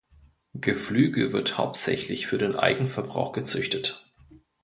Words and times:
Geflügel 0.55 1.31
wird 1.31 1.59
hauptsächlich 1.59 2.25
für 2.25 2.39
den 2.39 2.55
Eigenverbrauch 2.55 3.33
gezüchtet. 3.33 4.11